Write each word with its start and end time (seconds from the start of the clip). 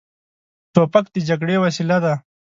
توپک 0.73 1.05
د 1.13 1.15
جګړې 1.29 1.55
وسیله 1.63 1.97
ده. 2.05 2.13